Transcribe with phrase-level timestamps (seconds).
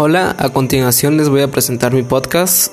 [0.00, 2.72] Hola, a continuación les voy a presentar mi podcast.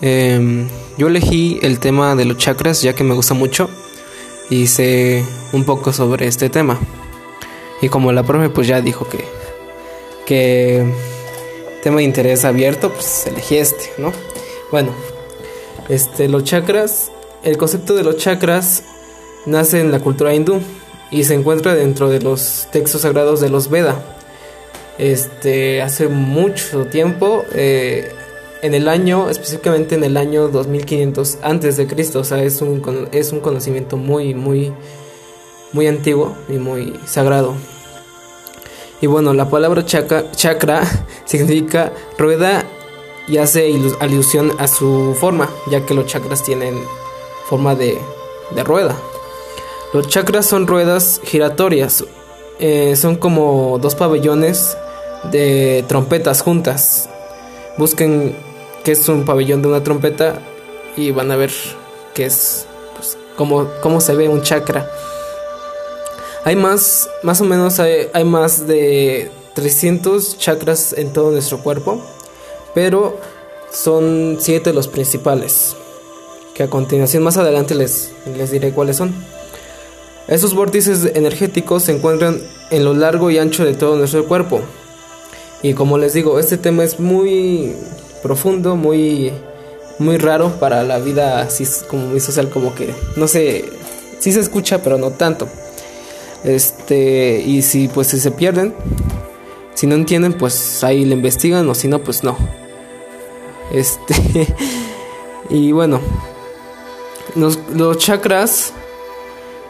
[0.00, 3.68] Em, yo elegí el tema de los chakras ya que me gusta mucho
[4.48, 6.80] y sé un poco sobre este tema.
[7.82, 9.26] Y como la profe pues ya dijo que,
[10.24, 10.90] que
[11.82, 14.10] tema de interés abierto, pues elegí este, ¿no?
[14.70, 14.92] Bueno,
[15.90, 17.12] este, los chakras,
[17.42, 18.84] el concepto de los chakras
[19.44, 20.62] nace en la cultura hindú
[21.10, 24.02] y se encuentra dentro de los textos sagrados de los Veda.
[24.98, 28.12] Este, hace mucho tiempo, eh,
[28.62, 33.08] en el año, específicamente en el año 2500 antes de Cristo, o sea, es un,
[33.12, 34.72] es un conocimiento muy, muy,
[35.72, 37.54] muy antiguo y muy sagrado.
[39.00, 40.82] Y bueno, la palabra chakra, chakra
[41.26, 42.64] significa rueda
[43.26, 46.78] y hace alusión a su forma, ya que los chakras tienen
[47.46, 47.98] forma de,
[48.54, 48.96] de rueda.
[49.92, 52.04] Los chakras son ruedas giratorias,
[52.60, 54.76] eh, son como dos pabellones
[55.30, 57.08] de trompetas juntas.
[57.76, 58.34] Busquen
[58.84, 60.38] qué es un pabellón de una trompeta
[60.96, 61.50] y van a ver
[62.14, 64.90] qué es, pues, cómo, cómo se ve un chakra.
[66.44, 72.04] Hay más, más o menos hay, hay más de 300 chakras en todo nuestro cuerpo,
[72.74, 73.18] pero
[73.72, 75.74] son siete los principales,
[76.54, 79.14] que a continuación más adelante les, les diré cuáles son.
[80.28, 84.60] Esos vórtices energéticos se encuentran en lo largo y ancho de todo nuestro cuerpo.
[85.64, 87.74] Y como les digo, este tema es muy
[88.22, 89.32] profundo, muy
[89.98, 93.64] muy raro para la vida así como muy social, como que no sé,
[94.18, 95.48] sí se escucha, pero no tanto.
[96.44, 98.74] Este, y si pues si se pierden,
[99.72, 102.36] si no entienden, pues ahí le investigan o si no, pues no.
[103.72, 104.14] Este,
[105.48, 105.98] y bueno,
[107.36, 108.74] los, los chakras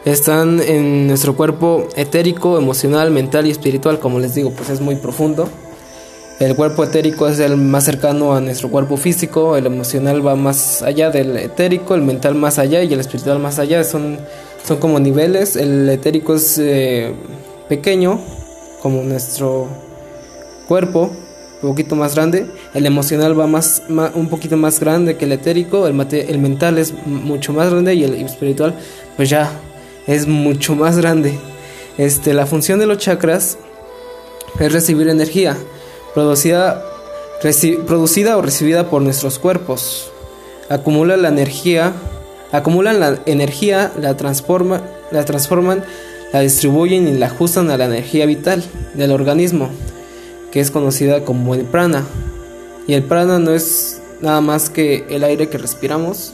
[0.03, 4.97] están en nuestro cuerpo etérico, emocional, mental y espiritual, como les digo, pues es muy
[4.97, 5.47] profundo.
[6.37, 10.81] El cuerpo etérico es el más cercano a nuestro cuerpo físico, el emocional va más
[10.81, 13.85] allá del etérico, el mental más allá y el espiritual más allá.
[13.85, 14.17] Son,
[14.65, 15.55] son como niveles.
[15.55, 17.13] El etérico es eh,
[17.69, 18.19] pequeño,
[18.81, 19.69] como nuestro
[20.67, 21.09] cuerpo,
[21.61, 22.47] un poquito más grande.
[22.73, 25.87] El emocional va más, un poquito más grande que el etérico.
[25.87, 28.75] El, el mental es mucho más grande y el espiritual,
[29.15, 29.53] pues ya
[30.05, 31.39] es mucho más grande.
[31.97, 33.57] Este, la función de los chakras
[34.59, 35.55] es recibir energía
[36.15, 36.83] producida,
[37.85, 40.11] producida o recibida por nuestros cuerpos.
[40.69, 41.93] Acumula la energía,
[42.51, 44.81] acumulan la energía, la, transforma,
[45.11, 45.83] la transforman,
[46.33, 48.63] la distribuyen y la ajustan a la energía vital
[48.95, 49.69] del organismo,
[50.51, 52.03] que es conocida como el prana.
[52.87, 56.33] Y el prana no es nada más que el aire que respiramos.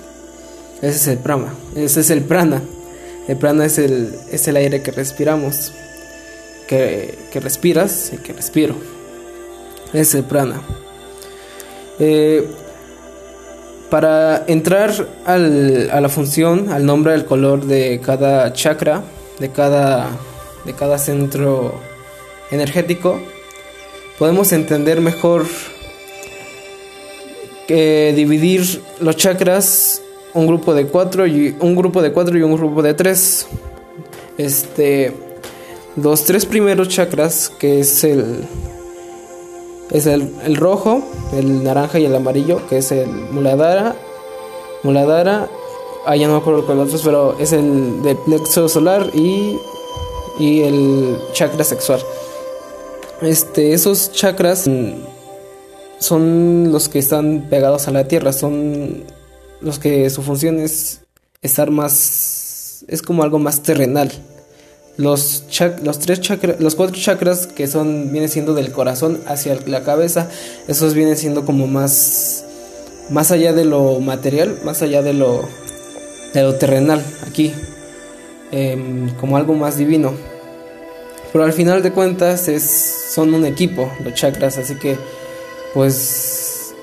[0.81, 1.53] Ese es el prana.
[1.75, 2.61] Ese es el prana.
[3.27, 5.71] El prana es el, es el aire que respiramos,
[6.67, 8.75] que, respiras y que respiro.
[9.93, 10.61] Es el prana.
[11.99, 12.47] Eh,
[13.89, 14.91] para entrar
[15.25, 19.03] al, a la función, al nombre, al color de cada chakra,
[19.39, 20.09] de cada,
[20.65, 21.75] de cada centro
[22.51, 23.19] energético,
[24.17, 25.45] podemos entender mejor
[27.67, 30.01] que dividir los chakras
[30.33, 33.47] un grupo de cuatro y un grupo de cuatro y un grupo de tres.
[34.37, 35.11] Este,
[35.95, 38.45] los tres primeros chakras, que es el
[39.91, 41.01] es el, el, rojo,
[41.33, 43.95] el naranja y el amarillo, que es el muladhara,
[44.83, 45.47] muladhara,
[46.05, 49.57] ah ya no me acuerdo los otros, pero es el de plexo solar y
[50.39, 52.01] y el chakra sexual.
[53.21, 54.67] Este, esos chakras
[55.99, 59.03] son los que están pegados a la tierra, son
[59.61, 61.01] los que su función es
[61.41, 64.11] estar más es como algo más terrenal.
[64.97, 65.45] Los,
[65.83, 70.29] los tres chakras, los cuatro chakras que son vienen siendo del corazón hacia la cabeza,
[70.67, 72.45] esos vienen siendo como más
[73.09, 75.43] más allá de lo material, más allá de lo
[76.33, 77.53] de lo terrenal aquí,
[78.51, 80.13] em, como algo más divino.
[81.31, 82.63] Pero al final de cuentas es
[83.13, 84.97] son un equipo los chakras, así que
[85.73, 86.73] pues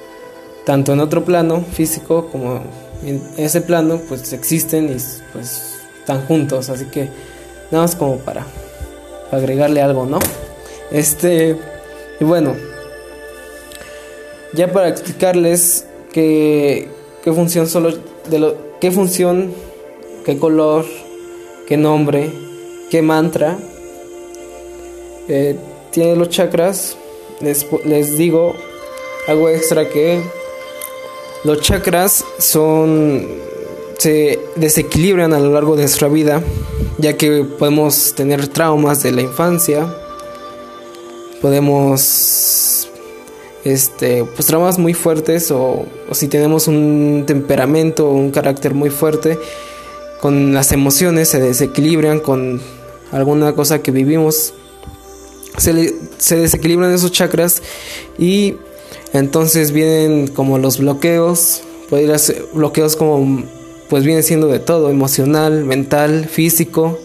[0.65, 2.63] tanto en otro plano físico como
[3.05, 4.97] en ese plano pues existen y
[5.33, 7.09] pues están juntos así que
[7.71, 8.47] nada más como para,
[9.31, 10.19] agregarle algo no
[10.91, 11.57] este
[12.19, 12.57] y bueno
[14.55, 16.89] ya para explicarles qué,
[17.23, 17.93] qué función solo
[18.31, 19.53] de lo qué función
[20.25, 20.87] qué color
[21.67, 22.31] qué nombre
[22.91, 23.59] qué mantra
[25.29, 25.57] eh,
[25.91, 26.97] tiene los chakras
[27.41, 28.55] les, les digo
[29.27, 30.23] algo extra que
[31.45, 33.29] los chakras son
[33.99, 36.43] se desequilibran a lo largo de nuestra vida,
[36.99, 39.93] ya que podemos tener traumas de la infancia,
[41.43, 42.89] podemos
[43.65, 49.39] este, pues traumas muy fuertes o, si tenemos un temperamento un carácter muy fuerte,
[50.21, 52.61] con las emociones se desequilibran con
[53.11, 54.55] alguna cosa que vivimos,
[55.57, 57.63] se, se desequilibran esos chakras
[58.17, 58.55] y
[59.13, 61.63] entonces vienen como los bloqueos,
[62.53, 63.45] bloqueos como
[63.89, 66.99] pues viene siendo de todo, emocional, mental, físico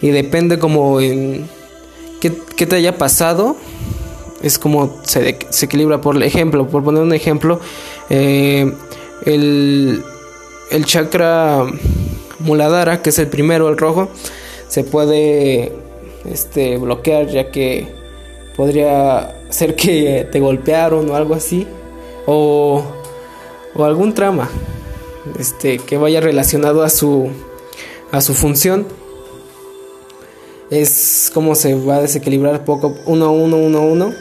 [0.00, 1.48] y depende como en
[2.20, 3.56] qué, te haya pasado,
[4.42, 7.60] es como se, se, equilibra por ejemplo, por poner un ejemplo,
[8.10, 8.72] eh,
[9.24, 10.02] el,
[10.70, 11.66] el chakra
[12.38, 14.08] Muladhara, que es el primero, el rojo,
[14.68, 15.72] se puede
[16.24, 17.88] este, bloquear ya que
[18.56, 21.66] podría ser que te golpearon o algo así.
[22.24, 22.84] O,
[23.74, 24.48] o algún trama
[25.38, 27.28] este, que vaya relacionado a su,
[28.10, 28.86] a su función.
[30.70, 34.14] Es como se va a desequilibrar poco, uno a uno, uno a uno.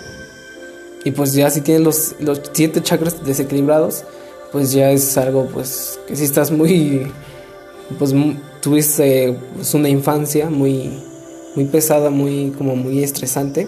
[1.04, 4.04] Y pues ya si tienes los, los siete chakras desequilibrados,
[4.52, 7.12] pues ya es algo pues que si estás muy
[7.98, 8.14] pues
[8.62, 10.92] tuviste pues, una infancia muy
[11.56, 13.68] muy pesada, muy como muy estresante.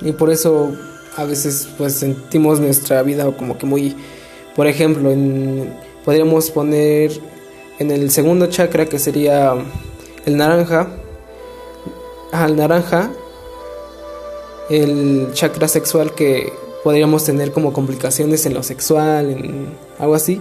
[0.00, 0.72] Y por eso
[1.16, 3.96] a veces pues sentimos nuestra vida como que muy
[4.58, 5.72] por ejemplo, en,
[6.04, 7.12] podríamos poner
[7.78, 9.54] en el segundo chakra que sería
[10.26, 10.88] el naranja,
[12.32, 13.08] al naranja
[14.68, 16.52] el chakra sexual que
[16.82, 20.40] podríamos tener como complicaciones en lo sexual, en algo así.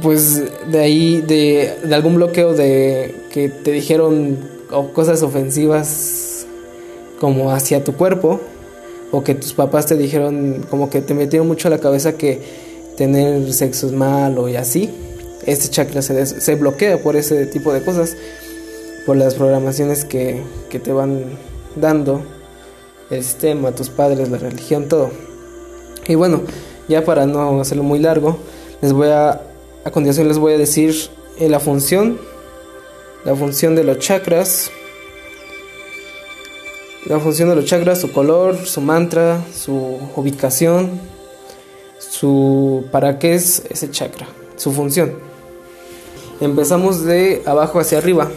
[0.00, 4.38] Pues de ahí, de, algún bloqueo de que te dijeron
[4.92, 6.46] cosas ofensivas
[7.18, 8.40] como hacia tu cuerpo,
[9.12, 12.40] o que tus papás te dijeron como que te metieron mucho a la cabeza que
[12.96, 14.90] tener sexo es malo y así,
[15.46, 18.16] este chakra se, se bloquea por ese tipo de cosas,
[19.06, 21.24] por las programaciones que, que te van
[21.76, 22.22] dando
[23.10, 25.10] el sistema, tus padres, la religión, todo.
[26.06, 26.42] Y bueno,
[26.88, 28.38] ya para no hacerlo muy largo,
[28.80, 29.40] les voy a
[29.84, 30.94] a continuación les voy a decir
[31.38, 32.18] eh, la función,
[33.24, 34.70] la función de los chakras,
[37.06, 41.00] la función de los chakras, su color, su mantra, su ubicación,
[41.98, 44.26] su para qué es ese chakra,
[44.56, 45.14] su función.
[46.40, 48.30] Empezamos de abajo hacia arriba.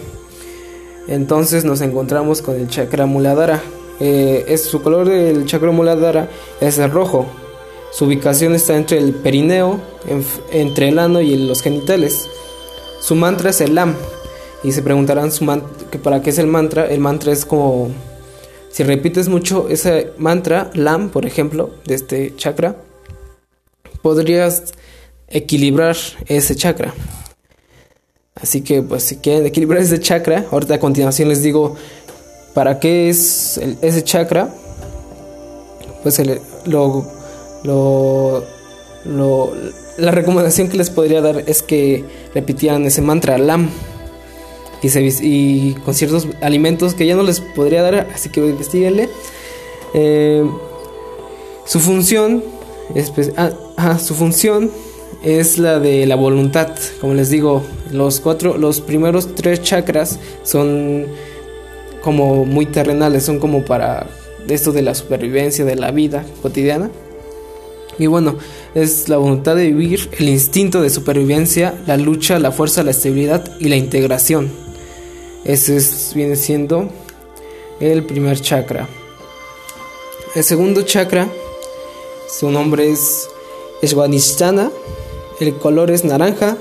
[1.07, 3.61] Entonces nos encontramos con el chakra muladhara.
[3.99, 6.29] Eh, es su color del chakra muladhara
[6.61, 7.25] es el rojo.
[7.91, 9.79] Su ubicación está entre el perineo,
[10.51, 12.27] entre el ano y los genitales.
[13.01, 13.95] Su mantra es el LAM.
[14.63, 15.45] Y se preguntarán su
[15.91, 16.87] que para qué es el mantra.
[16.87, 17.89] El mantra es como
[18.73, 22.75] si repites mucho ese mantra, LAM, por ejemplo, de este chakra,
[24.01, 24.73] podrías
[25.27, 26.91] equilibrar ese chakra.
[28.33, 31.75] Así que, pues, si quieren equilibrar ese chakra, ahorita a continuación les digo
[32.55, 34.51] para qué es ese chakra.
[36.01, 37.05] Pues el, lo
[37.63, 39.53] lo,
[39.97, 42.03] la recomendación que les podría dar es que
[42.33, 43.69] repitieran ese mantra LAM
[44.83, 49.09] y, con ciertos alimentos que ya no les podría dar, así que investiguenle.
[49.93, 50.43] Eh,
[51.65, 52.43] su función
[53.77, 54.71] ah, su función
[55.23, 56.69] es la de la voluntad.
[56.99, 61.05] Como les digo, los cuatro, los primeros tres chakras son
[62.01, 64.07] como muy terrenales, son como para
[64.47, 66.91] esto de la supervivencia de la vida cotidiana.
[67.99, 68.35] Y bueno,
[68.73, 73.51] es la voluntad de vivir, el instinto de supervivencia, la lucha, la fuerza, la estabilidad
[73.59, 74.62] y la integración.
[75.45, 75.77] Ese
[76.15, 76.87] viene siendo
[77.79, 78.87] el primer chakra.
[80.35, 81.27] El segundo chakra,
[82.29, 83.29] su nombre es
[83.83, 84.71] Svanisthana,
[85.39, 86.57] el color es naranja,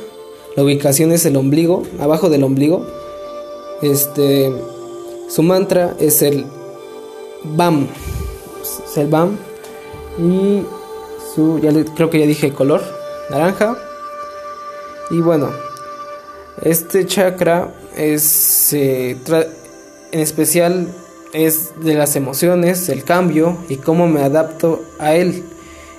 [0.56, 2.84] la ubicación es el ombligo, abajo del ombligo.
[3.82, 4.52] Este,
[5.28, 6.44] su mantra es el
[7.44, 7.86] BAM,
[8.62, 9.38] es el BAM
[10.18, 10.62] y
[11.62, 12.82] ya creo que ya dije color,
[13.30, 13.76] naranja.
[15.10, 15.50] Y bueno,
[16.62, 20.88] este chakra es en especial
[21.32, 25.44] es de las emociones, el cambio y cómo me adapto a él.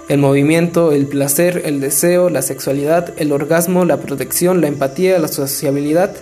[0.10, 5.30] El movimiento, el placer, el deseo, la sexualidad, el orgasmo, la protección, la empatía, la
[5.30, 6.14] sociabilidad,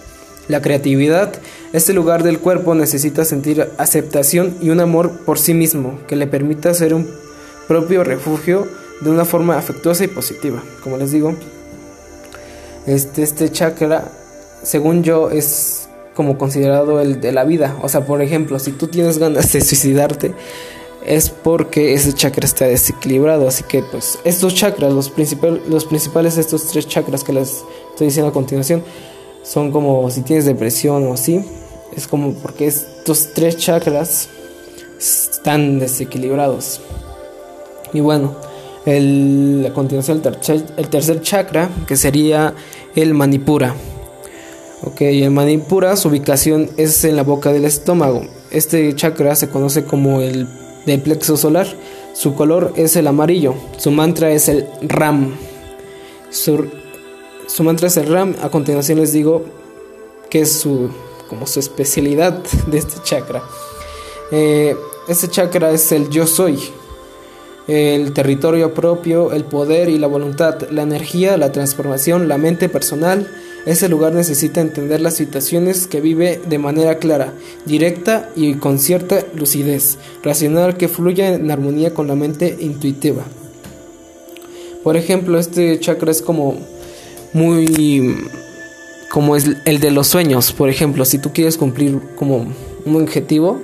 [0.48, 1.34] la creatividad.
[1.74, 6.28] Este lugar del cuerpo necesita sentir aceptación y un amor por sí mismo que le
[6.28, 7.10] permita ser un
[7.68, 8.68] propio refugio
[9.02, 10.64] de una forma afectuosa y positiva.
[10.84, 11.36] Como les digo,
[12.86, 14.12] este, este chakra,
[14.64, 17.78] según yo, es como considerado el de la vida.
[17.82, 20.34] O sea, por ejemplo, si tú tienes ganas de suicidarte,
[21.06, 23.48] es porque ese chakra está desequilibrado.
[23.48, 28.08] Así que, pues, estos chakras, los, principal, los principales, estos tres chakras que les estoy
[28.08, 28.84] diciendo a continuación,
[29.44, 31.44] son como si tienes depresión o así.
[31.96, 34.30] Es como porque estos tres chakras
[35.00, 36.82] están desequilibrados.
[37.94, 38.36] Y bueno,
[38.86, 42.54] el, a continuación el tercer, el tercer chakra, que sería
[42.96, 43.76] el manipura.
[44.84, 48.26] Ok, el manipura, su ubicación es en la boca del estómago.
[48.50, 50.48] Este chakra se conoce como el
[50.86, 51.68] del plexo solar.
[52.14, 53.54] Su color es el amarillo.
[53.78, 55.36] Su mantra es el Ram.
[56.32, 56.68] Su,
[57.48, 58.36] su mantra es el Ram.
[58.42, 59.46] A continuación les digo
[60.30, 60.90] que es su,
[61.30, 63.44] como su especialidad de este chakra.
[64.32, 64.76] Eh,
[65.08, 66.58] este chakra es el yo soy
[67.68, 73.30] el territorio propio, el poder y la voluntad, la energía, la transformación, la mente personal.
[73.66, 77.34] Ese lugar necesita entender las situaciones que vive de manera clara,
[77.66, 83.24] directa y con cierta lucidez, racional que fluya en armonía con la mente intuitiva.
[84.84, 86.58] Por ejemplo, este chakra es como
[87.34, 88.16] muy
[89.12, 92.48] como es el de los sueños, por ejemplo, si tú quieres cumplir como
[92.86, 93.62] un objetivo,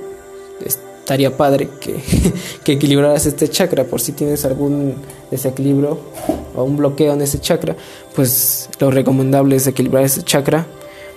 [0.64, 1.96] estaría padre que,
[2.66, 4.96] que, equilibraras este chakra por si tienes algún
[5.32, 6.00] desequilibrio
[6.64, 7.76] un bloqueo en ese chakra
[8.16, 10.66] pues lo recomendable es equilibrar ese chakra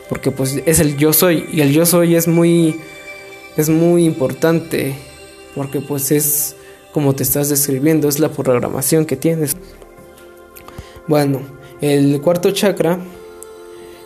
[0.08, 2.80] porque pues es el yo soy y el yo soy es muy
[3.56, 4.94] es muy importante
[5.54, 6.56] porque pues es
[6.92, 9.56] como te estás describiendo es la programación que tienes.
[11.06, 11.40] Bueno
[11.80, 12.98] el cuarto chakra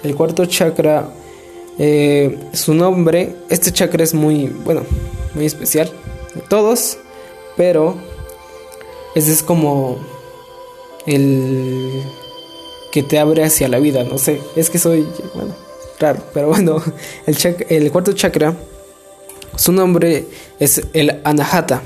[0.02, 1.08] el cuarto chakra
[1.78, 4.82] eh, su nombre este chakra es muy bueno
[5.34, 5.90] muy especial
[6.34, 6.98] de todos,
[7.56, 7.96] pero
[9.14, 9.98] ese es como
[11.06, 12.02] el
[12.92, 15.54] que te abre hacia la vida, no sé, es que soy, bueno,
[15.98, 16.82] raro, pero bueno,
[17.26, 17.36] el,
[17.68, 18.56] el cuarto chakra,
[19.56, 20.24] su nombre
[20.58, 21.82] es el Anahata.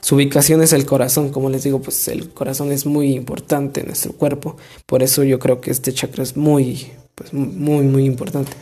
[0.00, 3.86] Su ubicación es el corazón, como les digo, pues el corazón es muy importante en
[3.86, 8.52] nuestro cuerpo, por eso yo creo que este chakra es muy, pues muy, muy importante.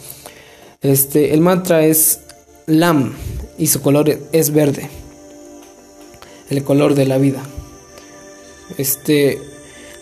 [0.83, 2.21] Este, el mantra es
[2.67, 3.15] Lam,
[3.59, 4.89] y su color es verde.
[6.49, 7.43] El color de la vida.
[8.79, 9.41] Este,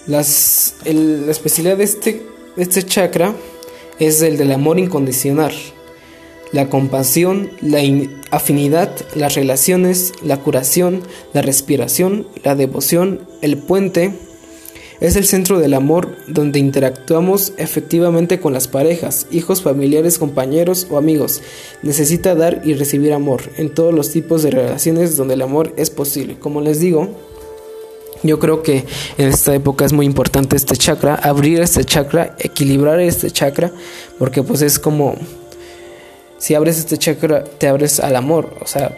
[0.06, 2.22] las, la especialidad de este,
[2.56, 3.34] este chakra
[3.98, 5.52] es el del amor incondicional,
[6.52, 7.80] la compasión, la
[8.30, 11.02] afinidad, las relaciones, la curación,
[11.32, 14.12] la respiración, la devoción, el puente,
[15.00, 20.98] es el centro del amor donde interactuamos efectivamente con las parejas, hijos, familiares, compañeros o
[20.98, 21.40] amigos.
[21.82, 25.88] Necesita dar y recibir amor en todos los tipos de relaciones donde el amor es
[25.88, 26.38] posible.
[26.38, 27.08] Como les digo,
[28.22, 28.86] yo creo que
[29.18, 33.72] en esta época es muy importante este chakra, abrir este chakra, equilibrar este chakra,
[34.18, 35.16] porque pues es como
[36.38, 38.96] si abres este chakra te abres al amor, o sea,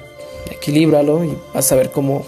[0.50, 2.24] equilíbralo y vas a ver cómo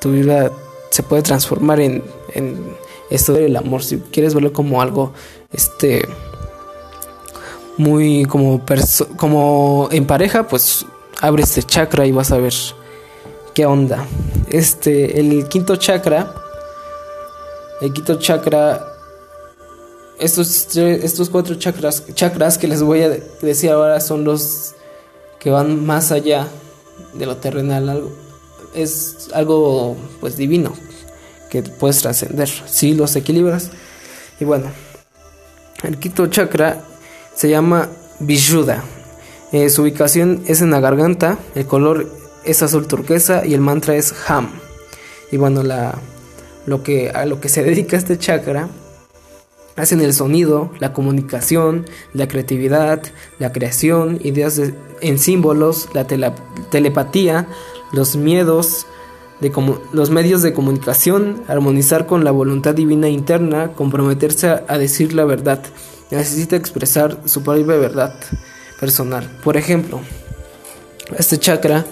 [0.00, 0.50] tu vida
[0.90, 2.02] se puede transformar en,
[2.34, 2.76] en
[3.10, 5.12] esto del amor, si quieres verlo como algo,
[5.52, 6.06] este,
[7.76, 8.60] muy como,
[9.16, 10.86] como en pareja, pues
[11.20, 12.54] abre este chakra y vas a ver
[13.54, 14.06] qué onda.
[14.48, 16.34] Este, el quinto chakra,
[17.80, 18.86] el quinto chakra,
[20.18, 23.08] estos, estos cuatro chakras, chakras que les voy a
[23.40, 24.74] decir ahora son los
[25.38, 26.46] que van más allá
[27.14, 28.12] de lo terrenal, algo,
[28.74, 30.74] es algo pues divino,
[31.48, 33.70] que puedes trascender si los equilibras.
[34.38, 34.66] Y bueno,
[35.82, 36.84] el quinto chakra
[37.34, 37.88] se llama
[38.20, 38.84] Vishuddha.
[39.52, 43.96] Eh, su ubicación es en la garganta, el color es azul turquesa y el mantra
[43.96, 44.50] es Ham.
[45.30, 45.98] Y bueno, la,
[46.66, 48.68] lo que, a lo que se dedica este chakra
[49.76, 53.02] hacen el sonido, la comunicación, la creatividad,
[53.38, 54.60] la creación, ideas
[55.00, 57.46] en símbolos, la telepatía,
[57.92, 58.86] los miedos,
[59.40, 59.50] de
[59.92, 65.62] los medios de comunicación, armonizar con la voluntad divina interna, comprometerse a, decir la verdad.
[66.10, 68.14] Necesita expresar su propia verdad
[68.78, 69.30] personal.
[69.42, 70.00] Por ejemplo,
[71.16, 71.86] este chakra,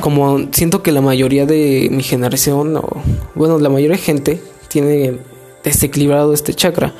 [0.00, 3.02] como siento que la mayoría de mi generación, o
[3.34, 5.18] bueno, la mayoría de gente tiene
[5.64, 6.94] desequilibrado este chakra,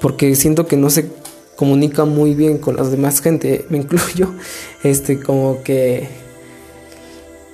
[0.00, 1.10] porque siento que no se
[1.56, 4.32] comunica muy bien con las demás gente, me incluyo,
[4.82, 6.08] este, como que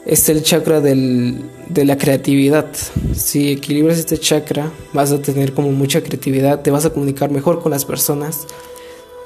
[0.07, 2.67] es el chakra del, de la creatividad.
[3.15, 7.63] Si equilibras este chakra, vas a tener como mucha creatividad, te vas a comunicar mejor
[7.63, 8.47] con las personas,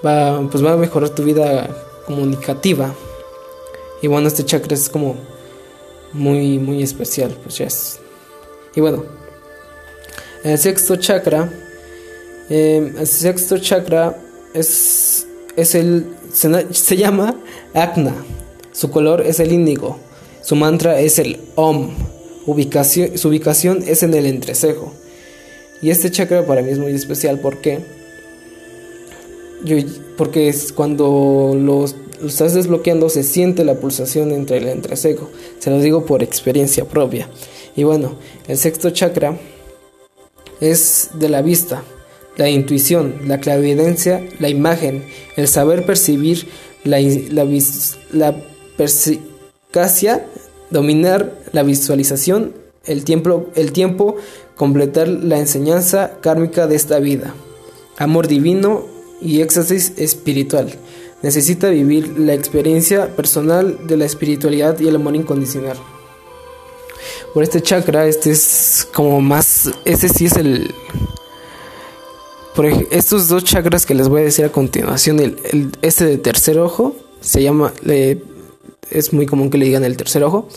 [0.07, 1.69] va, pues va a mejorar tu vida
[2.07, 2.95] comunicativa.
[4.03, 5.17] Y bueno, este chakra es como
[6.13, 7.99] muy, muy especial, pues ya es.
[8.75, 9.05] Y bueno,
[10.45, 11.51] el sexto chakra,
[12.49, 14.17] em, el sexto chakra
[14.55, 15.27] es,
[15.57, 17.35] es el, se, se llama
[17.75, 18.15] Agna,
[18.73, 19.99] su color es el índigo.
[20.41, 21.91] Su mantra es el Om.
[22.47, 24.93] Ubicación, su ubicación es en el entrecejo.
[25.83, 27.81] Y este chakra para mí es muy especial porque,
[29.65, 29.77] yo,
[30.17, 35.31] porque es cuando los, lo estás desbloqueando, se siente la pulsación entre el entrecejo.
[35.59, 37.29] Se lo digo por experiencia propia.
[37.77, 39.39] Y bueno, el sexto chakra
[40.61, 41.85] es de la vista,
[42.37, 45.05] la intuición, la clarividencia, la imagen,
[45.37, 46.49] el saber percibir,
[46.85, 47.47] la, la,
[48.13, 48.45] la
[48.77, 50.27] perspicacia,
[50.71, 54.17] dominar la visualización, el tiempo, el tiempo,
[54.57, 57.35] completar la enseñanza kármica de esta vida,
[57.97, 58.87] amor divino
[59.21, 60.73] y éxtasis espiritual.
[61.23, 65.77] Necesita vivir la experiencia personal de la espiritualidad y el amor incondicional.
[67.35, 70.73] Por este chakra, este es como más, este sí es el,
[72.59, 76.59] por estos dos chakras que les voy a decir a continuación, el, este de tercer
[76.59, 77.73] ojo, se llama,
[78.91, 80.49] es muy común que le digan el tercer ojo,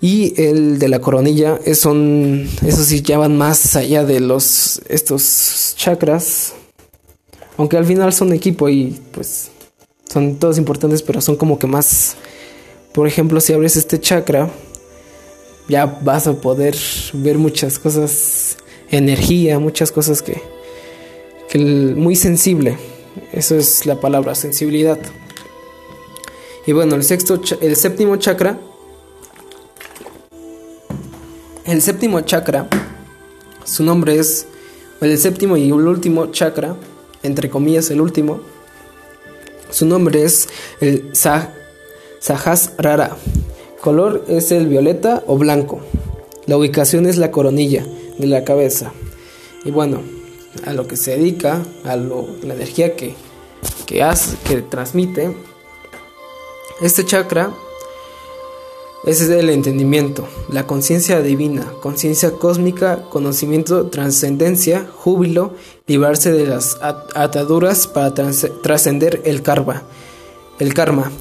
[0.00, 5.74] y el de la coronilla, son, esos sí ya van más allá de los, estos
[5.76, 6.52] chakras,
[7.56, 9.50] aunque al final son equipo y pues
[10.08, 12.16] son todos importantes, pero son como que más,
[12.92, 14.50] por ejemplo, si abres este chakra,
[15.68, 16.76] ya vas a poder
[17.12, 18.56] ver muchas cosas,
[18.90, 20.40] energía, muchas cosas que,
[21.50, 22.78] que muy sensible.
[23.32, 24.98] Eso es la palabra, sensibilidad.
[26.66, 28.58] Y bueno, el sexto, el séptimo chakra,
[31.66, 32.66] el séptimo chakra,
[33.64, 34.46] su nombre es
[35.02, 36.76] el séptimo y el último chakra,
[37.22, 38.40] entre comillas el último,
[39.70, 40.48] su nombre es
[40.80, 41.12] el
[42.78, 43.16] Rara.
[43.80, 45.80] Color es el violeta o blanco.
[46.46, 47.86] La ubicación es la coronilla
[48.18, 48.92] de la cabeza.
[49.64, 50.02] Y bueno,
[50.64, 53.14] a lo que se dedica, a la energía que,
[53.86, 55.34] que hace, que transmite,
[56.80, 57.52] este chakra
[59.04, 65.54] es el entendimiento, la conciencia divina, conciencia cósmica, conocimiento, trascendencia, júbilo,
[65.86, 69.84] librarse de las ataduras para trascender el karma.
[70.58, 71.12] El karma,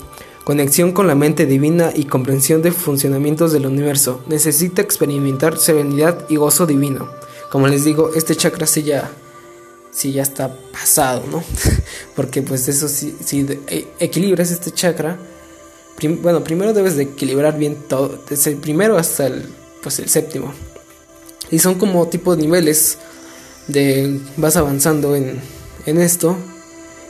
[0.44, 4.22] conexión con la mente divina y comprensión de funcionamientos del universo.
[4.28, 7.08] Necesita experimentar serenidad y gozo divino.
[7.52, 9.12] Como les digo, este chakra sí ya,
[9.92, 11.44] sí ya está pasado, ¿no?
[12.16, 15.20] Porque pues eso sí, si e, equilibras este chakra,
[16.22, 19.46] bueno, primero debes de equilibrar bien todo, desde el primero hasta el,
[19.82, 20.54] pues el séptimo.
[21.50, 22.98] Y son como tipo de niveles
[23.68, 25.40] de vas avanzando en,
[25.86, 26.38] en esto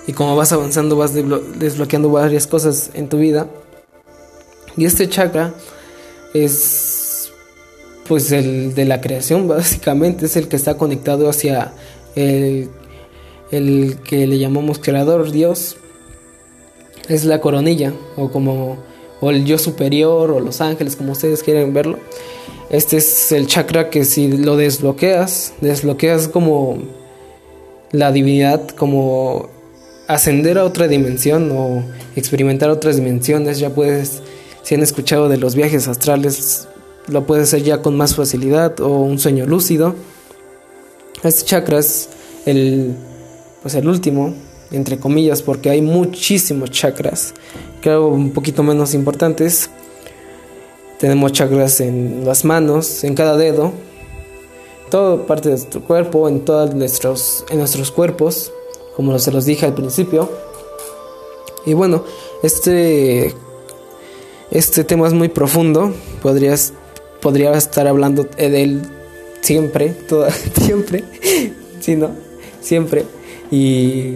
[0.08, 3.48] y como vas avanzando vas desbloqueando varias cosas en tu vida.
[4.78, 5.54] Y este chakra
[6.34, 7.32] es
[8.08, 11.74] pues el de la creación básicamente, es el que está conectado hacia
[12.16, 12.70] el,
[13.52, 15.78] el que le llamamos creador, Dios.
[17.08, 18.78] Es la coronilla o como
[19.20, 22.00] o el yo superior o los ángeles como ustedes quieren verlo.
[22.70, 26.80] Este es el chakra que si lo desbloqueas, desbloqueas como
[27.92, 29.50] la divinidad, como
[30.08, 31.84] ascender a otra dimensión o
[32.16, 34.22] experimentar otras dimensiones, ya puedes,
[34.64, 36.68] si han escuchado de los viajes astrales,
[37.08, 39.96] lo puedes hacer ya con más facilidad o un sueño lúcido.
[41.24, 42.10] Este chakra es
[42.46, 42.96] el,
[43.62, 44.34] pues el último,
[44.72, 47.34] entre comillas, porque hay muchísimos chakras,
[47.82, 49.70] creo un poquito menos importantes.
[51.00, 53.72] Tenemos chakras en las manos, en cada dedo,
[54.90, 58.52] toda parte de nuestro cuerpo, en todos nuestros, en nuestros cuerpos
[58.98, 60.28] como se los dije al principio.
[61.68, 62.04] Y bueno,
[62.42, 63.32] este,
[64.50, 66.74] este tema es muy profundo, podrías,
[67.22, 68.82] podría estar hablando de él
[69.42, 69.96] siempre,
[70.60, 71.04] siempre,
[71.80, 72.10] sí, ¿no?
[72.60, 73.06] Siempre.
[73.52, 74.16] Y,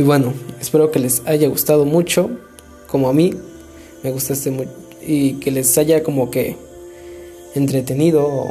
[0.00, 2.30] y bueno, espero que les haya gustado mucho,
[2.86, 3.34] como a mí,
[4.02, 4.50] me gusta este
[5.06, 6.56] y que les haya como que
[7.54, 8.50] entretenido o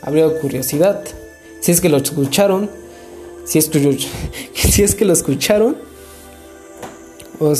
[0.00, 1.04] abrido curiosidad.
[1.60, 2.70] Si es que lo escucharon,
[3.44, 3.98] si es que,
[4.54, 5.76] si es que lo escucharon
[7.38, 7.54] o,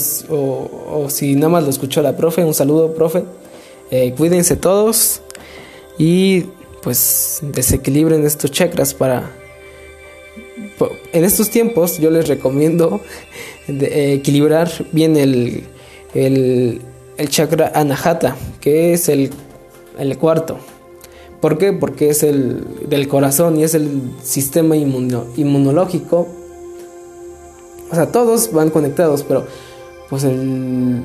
[1.11, 3.25] si nada más lo escuchó la profe, un saludo profe,
[3.91, 5.21] eh, cuídense todos
[5.99, 6.45] y
[6.83, 9.31] pues desequilibren estos chakras para...
[11.13, 13.01] En estos tiempos yo les recomiendo
[13.69, 15.65] eh, equilibrar bien el,
[16.15, 16.81] el,
[17.29, 19.31] chakra anahata, que es el,
[19.99, 20.59] el cuarto.
[21.41, 21.73] ¿Por qué?
[21.73, 26.29] Porque es el del corazón y es el sistema inmunológico.
[27.91, 29.47] O sea, todos van conectados, pero
[30.11, 31.03] pues el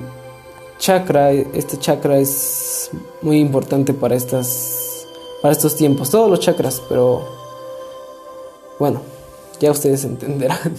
[0.80, 2.90] chakra, este chakra es
[3.22, 5.08] muy importante para estas
[5.44, 7.22] para estos tiempos, todos los chakras, pero
[8.80, 9.02] bueno,
[9.64, 10.76] ya ustedes entenderán.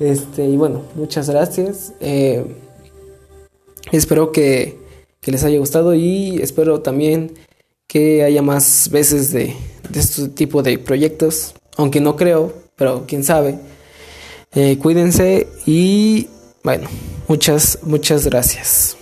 [0.00, 1.92] Este, y bueno, muchas gracias.
[2.00, 2.44] Eh,
[3.92, 4.78] espero que,
[5.20, 7.34] que les haya gustado y espero también
[7.88, 9.56] que haya más veces de,
[9.94, 13.58] este tipo de proyectos, aunque no creo, pero quién sabe.
[14.54, 16.28] Eh, cuídense y
[16.62, 16.88] Bueno,
[17.28, 18.96] muchas, muchas gracias.